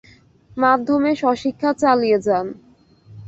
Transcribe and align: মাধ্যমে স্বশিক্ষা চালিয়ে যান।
মাধ্যমে 0.57 1.11
স্বশিক্ষা 1.15 1.69
চালিয়ে 1.73 2.17
যান। 2.19 2.45